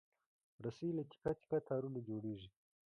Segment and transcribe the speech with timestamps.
[0.63, 2.49] رسۍ له تکه تکه تارونو جوړېږي.